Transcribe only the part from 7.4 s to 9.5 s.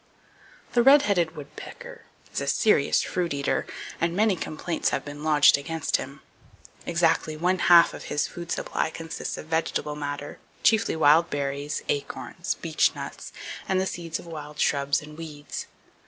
half his food supply consists of